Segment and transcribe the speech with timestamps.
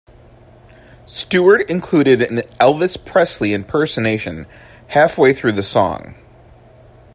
[1.05, 4.47] Stewart included an Elvis Presley impersonation
[4.87, 6.15] half way through the song.